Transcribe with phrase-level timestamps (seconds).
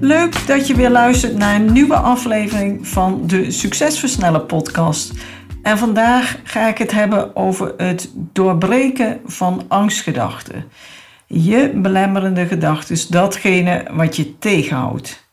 [0.00, 5.12] Leuk dat je weer luistert naar een nieuwe aflevering van de Succesversneller podcast.
[5.62, 10.64] En vandaag ga ik het hebben over het doorbreken van angstgedachten.
[11.26, 15.28] Je belemmerende gedachten, datgene wat je tegenhoudt.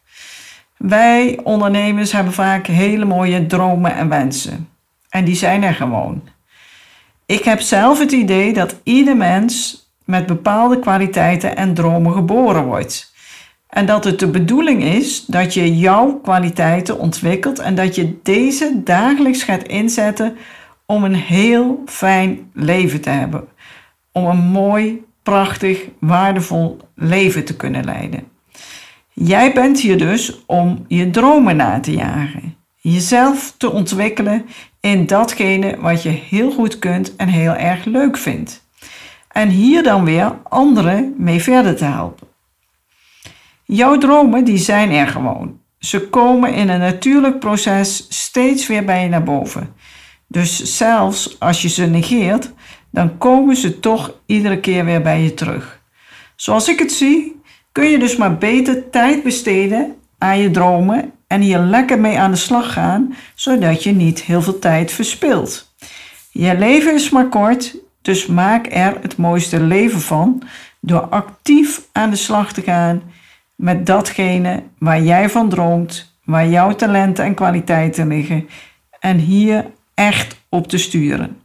[0.77, 4.69] Wij ondernemers hebben vaak hele mooie dromen en wensen.
[5.09, 6.23] En die zijn er gewoon.
[7.25, 13.13] Ik heb zelf het idee dat ieder mens met bepaalde kwaliteiten en dromen geboren wordt.
[13.67, 18.81] En dat het de bedoeling is dat je jouw kwaliteiten ontwikkelt en dat je deze
[18.83, 20.37] dagelijks gaat inzetten
[20.85, 23.47] om een heel fijn leven te hebben.
[24.11, 28.23] Om een mooi, prachtig, waardevol leven te kunnen leiden.
[29.13, 32.55] Jij bent hier dus om je dromen na te jagen.
[32.75, 34.45] Jezelf te ontwikkelen
[34.79, 38.67] in datgene wat je heel goed kunt en heel erg leuk vindt.
[39.31, 42.27] En hier dan weer anderen mee verder te helpen.
[43.65, 45.59] Jouw dromen die zijn er gewoon.
[45.79, 49.73] Ze komen in een natuurlijk proces steeds weer bij je naar boven.
[50.27, 52.53] Dus zelfs als je ze negeert,
[52.91, 55.81] dan komen ze toch iedere keer weer bij je terug.
[56.35, 61.41] Zoals ik het zie, kun je dus maar beter tijd besteden aan je dromen en
[61.41, 65.73] hier lekker mee aan de slag gaan, zodat je niet heel veel tijd verspilt.
[66.31, 70.43] Je leven is maar kort, dus maak er het mooiste leven van
[70.79, 73.01] door actief aan de slag te gaan
[73.55, 78.49] met datgene waar jij van droomt, waar jouw talenten en kwaliteiten liggen
[78.99, 81.39] en hier echt op te sturen.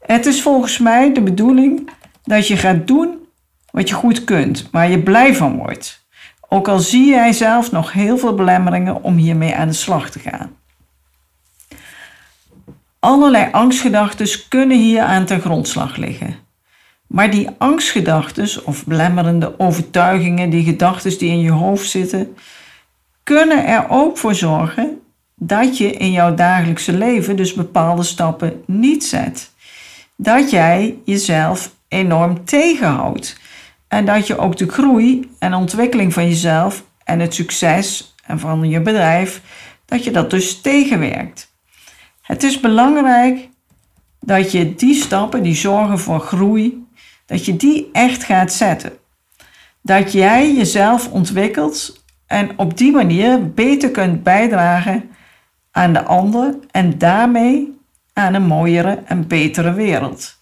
[0.00, 1.90] Het is volgens mij de bedoeling
[2.22, 3.26] dat je gaat doen
[3.70, 6.06] wat je goed kunt, waar je blij van wordt.
[6.48, 10.18] Ook al zie jij zelf nog heel veel belemmeringen om hiermee aan de slag te
[10.18, 10.56] gaan.
[12.98, 16.45] Allerlei angstgedachten kunnen hier aan ten grondslag liggen.
[17.16, 22.36] Maar die angstgedachten of belemmerende overtuigingen, die gedachten die in je hoofd zitten,
[23.22, 25.00] kunnen er ook voor zorgen
[25.34, 29.50] dat je in jouw dagelijkse leven dus bepaalde stappen niet zet.
[30.16, 33.40] Dat jij jezelf enorm tegenhoudt.
[33.88, 38.68] En dat je ook de groei en ontwikkeling van jezelf en het succes en van
[38.68, 39.40] je bedrijf,
[39.84, 41.54] dat je dat dus tegenwerkt.
[42.22, 43.48] Het is belangrijk
[44.20, 46.84] dat je die stappen die zorgen voor groei
[47.26, 48.92] dat je die echt gaat zetten.
[49.80, 55.10] Dat jij jezelf ontwikkelt en op die manier beter kunt bijdragen
[55.70, 57.78] aan de ander en daarmee
[58.12, 60.36] aan een mooiere en betere wereld.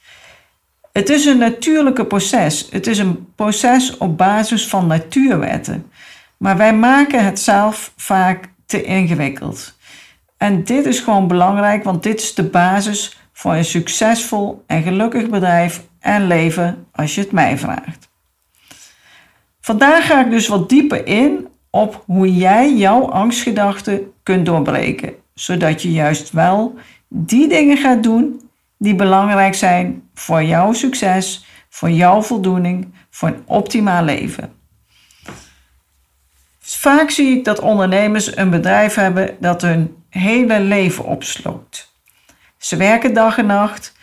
[0.92, 2.68] Het is een natuurlijke proces.
[2.70, 5.90] Het is een proces op basis van natuurwetten.
[6.36, 9.74] Maar wij maken het zelf vaak te ingewikkeld.
[10.36, 15.28] En dit is gewoon belangrijk, want dit is de basis voor een succesvol en gelukkig
[15.28, 18.08] bedrijf en leven als je het mij vraagt.
[19.60, 25.82] Vandaag ga ik dus wat dieper in op hoe jij jouw angstgedachten kunt doorbreken, zodat
[25.82, 26.74] je juist wel
[27.08, 28.40] die dingen gaat doen
[28.78, 34.52] die belangrijk zijn voor jouw succes, voor jouw voldoening, voor een optimaal leven.
[36.60, 41.92] Vaak zie ik dat ondernemers een bedrijf hebben dat hun hele leven opsloopt.
[42.58, 43.93] Ze werken dag en nacht,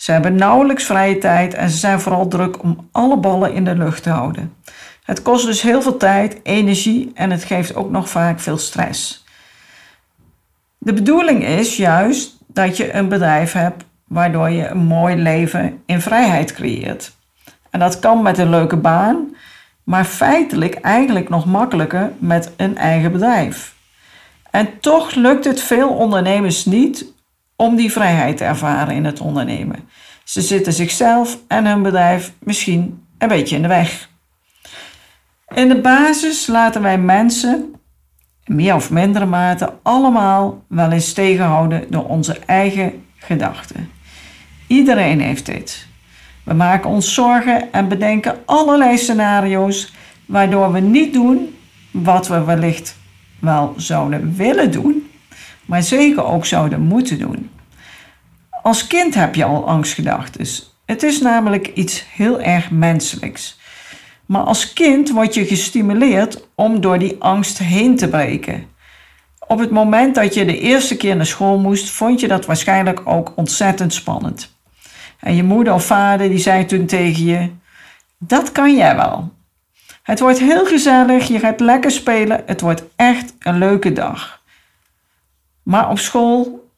[0.00, 3.76] ze hebben nauwelijks vrije tijd en ze zijn vooral druk om alle ballen in de
[3.76, 4.54] lucht te houden.
[5.04, 9.24] Het kost dus heel veel tijd, energie en het geeft ook nog vaak veel stress.
[10.78, 16.00] De bedoeling is juist dat je een bedrijf hebt waardoor je een mooi leven in
[16.00, 17.12] vrijheid creëert.
[17.70, 19.36] En dat kan met een leuke baan,
[19.84, 23.74] maar feitelijk eigenlijk nog makkelijker met een eigen bedrijf.
[24.50, 27.18] En toch lukt het veel ondernemers niet
[27.60, 29.88] om die vrijheid te ervaren in het ondernemen.
[30.24, 34.08] Ze zitten zichzelf en hun bedrijf misschien een beetje in de weg.
[35.54, 37.74] In de basis laten wij mensen,
[38.44, 43.90] meer of mindere mate, allemaal wel eens tegenhouden door onze eigen gedachten.
[44.66, 45.86] Iedereen heeft dit.
[46.44, 49.92] We maken ons zorgen en bedenken allerlei scenario's
[50.26, 51.56] waardoor we niet doen
[51.90, 52.96] wat we wellicht
[53.38, 55.09] wel zouden willen doen
[55.70, 57.50] maar zeker ook zouden moeten doen.
[58.62, 60.46] Als kind heb je al angstgedachten.
[60.84, 63.58] Het is namelijk iets heel erg menselijks.
[64.26, 68.64] Maar als kind word je gestimuleerd om door die angst heen te breken.
[69.46, 73.00] Op het moment dat je de eerste keer naar school moest, vond je dat waarschijnlijk
[73.04, 74.54] ook ontzettend spannend.
[75.20, 77.50] En je moeder of vader die zei toen tegen je:
[78.18, 79.32] Dat kan jij wel.
[80.02, 84.39] Het wordt heel gezellig, je gaat lekker spelen, het wordt echt een leuke dag.
[85.70, 86.68] Maar op school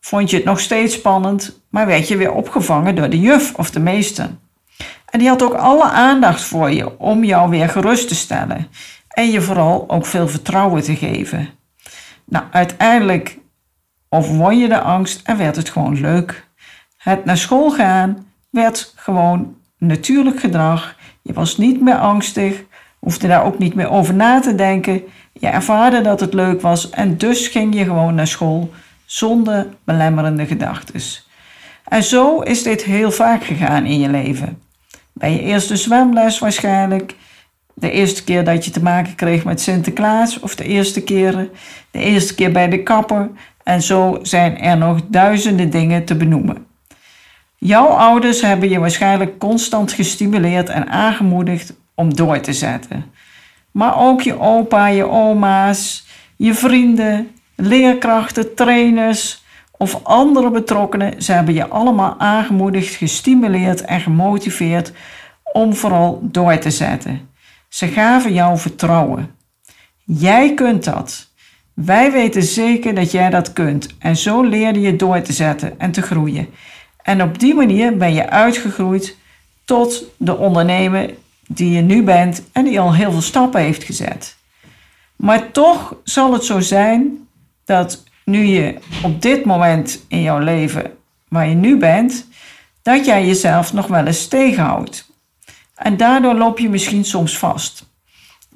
[0.00, 3.70] vond je het nog steeds spannend, maar werd je weer opgevangen door de juf of
[3.70, 4.30] de meester.
[5.10, 8.68] En die had ook alle aandacht voor je om jou weer gerust te stellen
[9.08, 11.48] en je vooral ook veel vertrouwen te geven.
[12.24, 13.38] Nou, uiteindelijk
[14.08, 16.46] overwon je de angst en werd het gewoon leuk.
[16.96, 20.96] Het naar school gaan werd gewoon natuurlijk gedrag.
[21.22, 22.62] Je was niet meer angstig,
[23.00, 25.02] hoefde daar ook niet meer over na te denken.
[25.32, 28.70] Je ervaarde dat het leuk was en dus ging je gewoon naar school
[29.04, 31.00] zonder belemmerende gedachten.
[31.84, 34.62] En zo is dit heel vaak gegaan in je leven.
[35.12, 37.14] Bij je eerste zwemles waarschijnlijk,
[37.74, 41.50] de eerste keer dat je te maken kreeg met Sinterklaas of de eerste keren,
[41.90, 43.30] de eerste keer bij de kapper
[43.62, 46.66] en zo zijn er nog duizenden dingen te benoemen.
[47.56, 53.04] Jouw ouders hebben je waarschijnlijk constant gestimuleerd en aangemoedigd om door te zetten.
[53.70, 56.06] Maar ook je opa, je oma's,
[56.36, 64.92] je vrienden, leerkrachten, trainers of andere betrokkenen, ze hebben je allemaal aangemoedigd, gestimuleerd en gemotiveerd
[65.52, 67.28] om vooral door te zetten.
[67.68, 69.34] Ze gaven jou vertrouwen.
[70.04, 71.28] Jij kunt dat.
[71.74, 75.90] Wij weten zeker dat jij dat kunt en zo leerde je door te zetten en
[75.90, 76.48] te groeien.
[77.02, 79.16] En op die manier ben je uitgegroeid
[79.64, 81.10] tot de ondernemer
[81.52, 84.36] die je nu bent en die al heel veel stappen heeft gezet.
[85.16, 87.28] Maar toch zal het zo zijn
[87.64, 90.92] dat nu je op dit moment in jouw leven
[91.28, 92.26] waar je nu bent,
[92.82, 95.10] dat jij jezelf nog wel eens tegenhoudt.
[95.74, 97.84] En daardoor loop je misschien soms vast.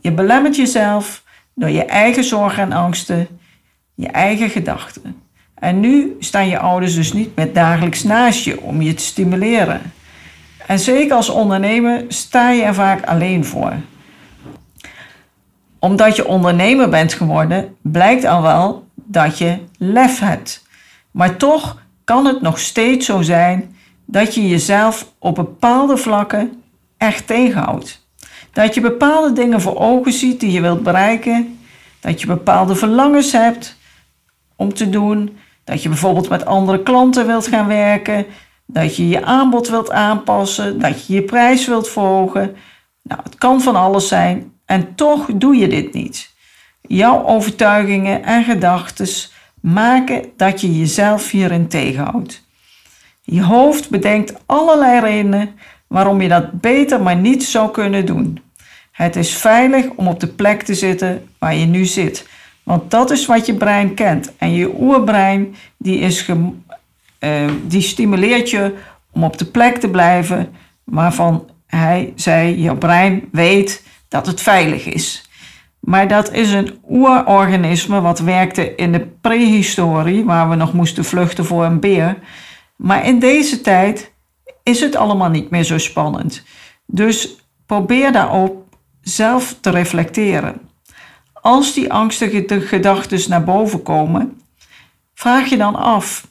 [0.01, 1.23] Je belemmert jezelf
[1.55, 3.29] door je eigen zorgen en angsten,
[3.95, 5.23] je eigen gedachten.
[5.55, 9.93] En nu staan je ouders dus niet meer dagelijks naast je om je te stimuleren.
[10.67, 13.73] En zeker als ondernemer sta je er vaak alleen voor.
[15.79, 20.67] Omdat je ondernemer bent geworden, blijkt al wel dat je lef hebt.
[21.11, 26.63] Maar toch kan het nog steeds zo zijn dat je jezelf op bepaalde vlakken
[26.97, 28.07] echt tegenhoudt.
[28.53, 31.59] Dat je bepaalde dingen voor ogen ziet die je wilt bereiken,
[32.01, 33.77] dat je bepaalde verlangens hebt
[34.57, 38.27] om te doen, dat je bijvoorbeeld met andere klanten wilt gaan werken,
[38.67, 42.57] dat je je aanbod wilt aanpassen, dat je je prijs wilt verhogen.
[43.03, 46.33] Nou, het kan van alles zijn en toch doe je dit niet.
[46.81, 49.09] Jouw overtuigingen en gedachten
[49.61, 52.47] maken dat je jezelf hierin tegenhoudt.
[53.23, 55.55] Je hoofd bedenkt allerlei redenen
[55.87, 58.43] waarom je dat beter maar niet zou kunnen doen.
[58.91, 62.29] Het is veilig om op de plek te zitten waar je nu zit,
[62.63, 64.33] want dat is wat je brein kent.
[64.37, 66.31] En je oerbrein die is
[67.25, 68.75] uh, die stimuleert je
[69.13, 70.55] om op de plek te blijven
[70.85, 75.29] waarvan hij zei, je brein weet dat het veilig is.
[75.81, 81.45] Maar dat is een oerorganisme wat werkte in de prehistorie, waar we nog moesten vluchten
[81.45, 82.17] voor een beer.
[82.77, 84.13] Maar in deze tijd
[84.63, 86.43] is het allemaal niet meer zo spannend.
[86.87, 87.37] Dus
[87.67, 90.61] probeer daarop zelf te reflecteren.
[91.33, 94.41] Als die angstige gedachten naar boven komen,
[95.15, 96.27] vraag je dan af: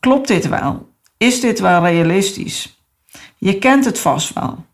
[0.00, 0.92] Klopt dit wel?
[1.16, 2.82] Is dit wel realistisch?
[3.36, 4.66] Je kent het vast wel.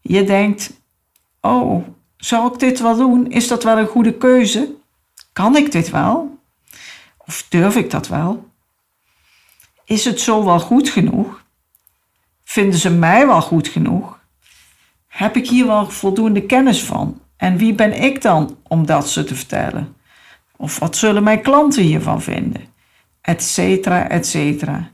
[0.00, 0.72] Je denkt:
[1.40, 3.30] Oh, zou ik dit wel doen?
[3.30, 4.74] Is dat wel een goede keuze?
[5.32, 6.38] Kan ik dit wel?
[7.18, 8.48] Of durf ik dat wel?
[9.84, 11.44] Is het zo wel goed genoeg?
[12.44, 14.18] Vinden ze mij wel goed genoeg?
[15.06, 17.20] Heb ik hier wel voldoende kennis van?
[17.36, 19.96] En wie ben ik dan om dat ze te vertellen?
[20.56, 22.76] Of wat zullen mijn klanten hiervan vinden?
[23.28, 24.90] Etcetera, etcetera.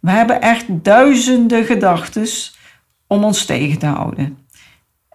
[0.00, 2.26] We hebben echt duizenden gedachten
[3.06, 4.38] om ons tegen te houden.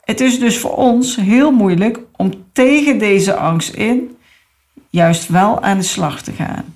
[0.03, 4.17] Het is dus voor ons heel moeilijk om tegen deze angst in
[4.89, 6.75] juist wel aan de slag te gaan.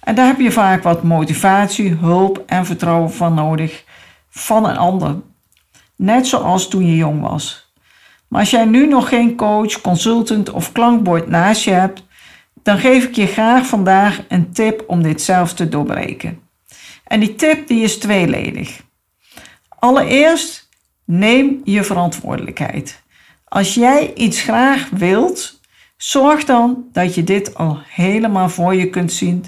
[0.00, 3.84] En daar heb je vaak wat motivatie, hulp en vertrouwen van nodig
[4.30, 5.16] van een ander.
[5.96, 7.72] Net zoals toen je jong was.
[8.28, 12.02] Maar als jij nu nog geen coach, consultant of klankbord naast je hebt,
[12.62, 16.40] dan geef ik je graag vandaag een tip om dit zelf te doorbreken.
[17.04, 18.80] En die tip die is tweeledig.
[19.68, 20.68] Allereerst
[21.04, 23.02] neem je verantwoordelijkheid.
[23.44, 25.60] Als jij iets graag wilt,
[25.96, 29.44] zorg dan dat je dit al helemaal voor je kunt zien.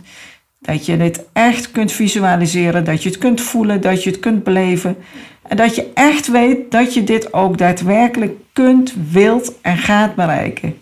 [0.58, 4.44] Dat je dit echt kunt visualiseren, dat je het kunt voelen, dat je het kunt
[4.44, 4.96] beleven.
[5.42, 10.81] En dat je echt weet dat je dit ook daadwerkelijk kunt, wilt en gaat bereiken.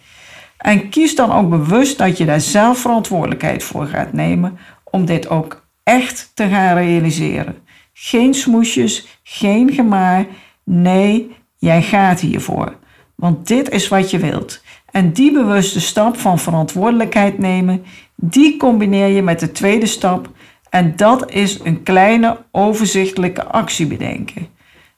[0.60, 5.28] En kies dan ook bewust dat je daar zelf verantwoordelijkheid voor gaat nemen om dit
[5.28, 7.56] ook echt te gaan realiseren.
[7.92, 10.26] Geen smoesjes, geen gemaar.
[10.64, 12.76] Nee, jij gaat hiervoor.
[13.14, 14.62] Want dit is wat je wilt.
[14.90, 17.84] En die bewuste stap van verantwoordelijkheid nemen,
[18.16, 20.30] die combineer je met de tweede stap.
[20.70, 24.48] En dat is een kleine overzichtelijke actie bedenken.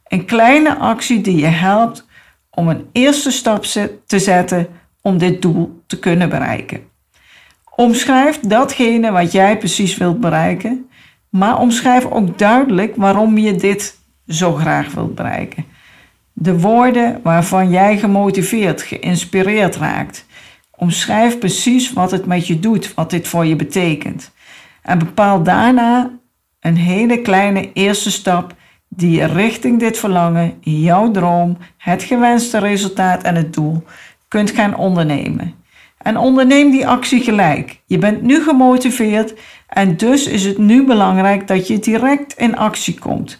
[0.07, 2.07] Een kleine actie die je helpt
[2.51, 3.65] om een eerste stap
[4.07, 4.69] te zetten
[5.03, 6.81] om dit doel te kunnen bereiken.
[7.77, 10.89] Omschrijf datgene wat jij precies wilt bereiken,
[11.29, 15.65] maar omschrijf ook duidelijk waarom je dit zo graag wilt bereiken.
[16.33, 20.27] De woorden waarvan jij gemotiveerd, geïnspireerd raakt.
[20.71, 24.33] Omschrijf precies wat het met je doet, wat dit voor je betekent.
[24.83, 26.11] En bepaal daarna
[26.61, 28.55] een hele kleine eerste stap
[28.89, 33.85] die richting dit verlangen, jouw droom, het gewenste resultaat en het doel
[34.33, 35.55] kunt gaan ondernemen.
[35.99, 37.81] En onderneem die actie gelijk.
[37.87, 39.35] Je bent nu gemotiveerd
[39.69, 43.39] en dus is het nu belangrijk dat je direct in actie komt.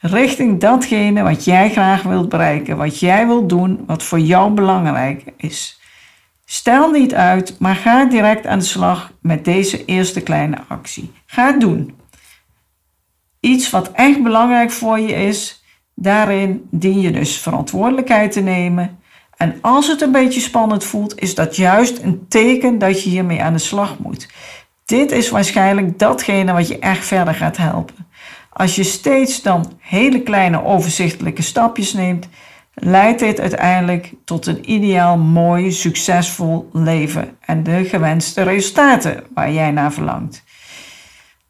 [0.00, 5.24] Richting datgene wat jij graag wilt bereiken, wat jij wilt doen, wat voor jou belangrijk
[5.36, 5.80] is.
[6.44, 11.12] Stel niet uit, maar ga direct aan de slag met deze eerste kleine actie.
[11.26, 11.94] Ga het doen.
[13.40, 15.64] Iets wat echt belangrijk voor je is,
[15.94, 18.98] daarin dien je dus verantwoordelijkheid te nemen
[19.36, 23.42] en als het een beetje spannend voelt, is dat juist een teken dat je hiermee
[23.42, 24.28] aan de slag moet.
[24.84, 28.06] Dit is waarschijnlijk datgene wat je echt verder gaat helpen.
[28.52, 32.28] Als je steeds dan hele kleine overzichtelijke stapjes neemt,
[32.74, 39.70] leidt dit uiteindelijk tot een ideaal, mooi, succesvol leven en de gewenste resultaten waar jij
[39.70, 40.44] naar verlangt.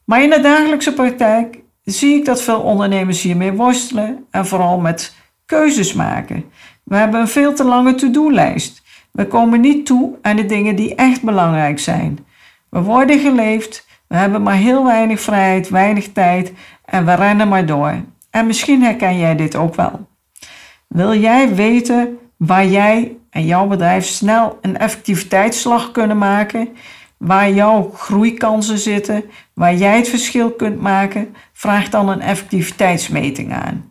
[0.05, 5.14] Maar in de dagelijkse praktijk zie ik dat veel ondernemers hiermee worstelen en vooral met
[5.47, 6.45] keuzes maken.
[6.87, 8.83] We hebben een veel te lange to-do-lijst.
[9.12, 12.26] We komen niet toe aan de dingen die echt belangrijk zijn.
[12.69, 16.52] We worden geleefd, we hebben maar heel weinig vrijheid, weinig tijd
[16.85, 17.95] en we rennen maar door.
[18.31, 20.07] En misschien herken jij dit ook wel.
[20.87, 26.69] Wil jij weten waar jij en jouw bedrijf snel een effectiviteitsslag kunnen maken?
[27.16, 29.25] Waar jouw groeikansen zitten,
[29.55, 31.35] waar jij het verschil kunt maken?
[31.52, 33.90] Vraag dan een effectiviteitsmeting aan.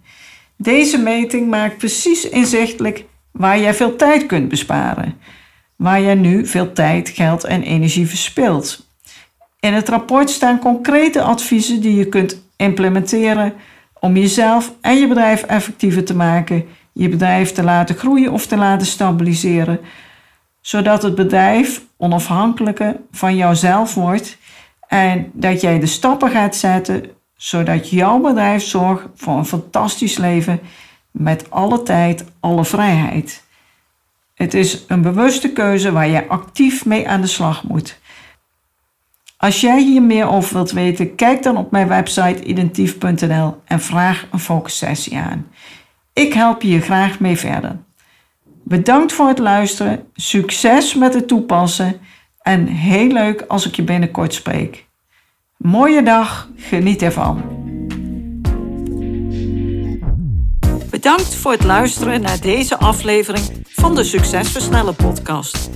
[0.57, 5.17] Deze meting maakt precies inzichtelijk waar jij veel tijd kunt besparen,
[5.75, 8.87] waar jij nu veel tijd, geld en energie verspilt.
[9.59, 13.53] In het rapport staan concrete adviezen die je kunt implementeren
[13.99, 18.57] om jezelf en je bedrijf effectiever te maken, je bedrijf te laten groeien of te
[18.57, 19.79] laten stabiliseren,
[20.61, 24.37] zodat het bedrijf onafhankelijker van jouzelf wordt
[24.87, 30.59] en dat jij de stappen gaat zetten zodat jouw bedrijf zorgt voor een fantastisch leven
[31.11, 33.43] met alle tijd, alle vrijheid.
[34.33, 37.99] Het is een bewuste keuze waar je actief mee aan de slag moet.
[39.37, 44.27] Als jij hier meer over wilt weten, kijk dan op mijn website identief.nl en vraag
[44.31, 45.47] een focussessie aan.
[46.13, 47.79] Ik help je hier graag mee verder.
[48.63, 51.99] Bedankt voor het luisteren, succes met het toepassen
[52.41, 54.84] en heel leuk als ik je binnenkort spreek.
[55.57, 57.41] Mooie dag, geniet ervan.
[60.89, 65.69] Bedankt voor het luisteren naar deze aflevering van de Succesversnellen podcast.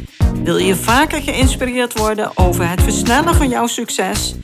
[0.43, 4.35] Wil je vaker geïnspireerd worden over het versnellen van jouw succes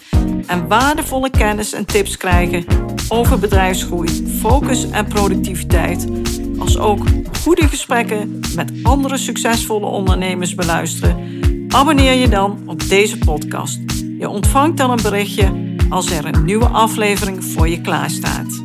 [0.48, 2.66] en waardevolle kennis en tips krijgen
[3.10, 6.08] over bedrijfsgroei, focus en productiviteit,
[6.58, 7.04] als ook
[7.42, 11.40] goede gesprekken met andere succesvolle ondernemers beluisteren?
[11.70, 13.85] Abonneer je dan op deze podcast.
[14.26, 18.65] Je ontvangt dan een berichtje als er een nieuwe aflevering voor je klaarstaat.